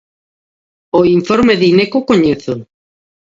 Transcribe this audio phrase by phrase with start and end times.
[0.99, 2.61] O informe de Ineco coñézoo.